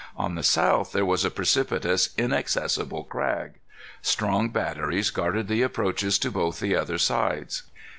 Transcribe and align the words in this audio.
On 0.17 0.33
the 0.33 0.41
south 0.41 0.93
there 0.93 1.05
was 1.05 1.23
a 1.23 1.29
precipitous 1.29 2.09
inaccessible 2.17 3.03
crag. 3.03 3.59
Strong 4.01 4.49
batteries 4.49 5.11
guarded 5.11 5.47
the 5.47 5.61
approaches 5.61 6.17
to 6.17 6.31
both 6.31 6.59
the 6.59 6.75
other 6.75 6.97
sides. 6.97 7.61